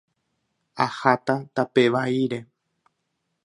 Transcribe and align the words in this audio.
Aháta 0.85 1.35
tape 1.55 1.83
vaíre. 1.97 2.39